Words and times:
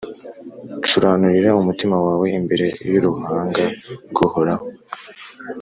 curanurira 0.85 1.57
umutima 1.61 1.95
wawe 2.05 2.27
imbere 2.39 2.65
y’uruhanga 2.91 3.63
rw’Uhoraho 4.09 4.67